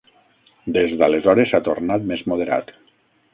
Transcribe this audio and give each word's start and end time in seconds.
Des 0.77 0.95
d'aleshores 1.01 1.51
s'ha 1.51 1.61
tornat 1.69 2.09
més 2.13 2.25
moderat. 2.33 2.75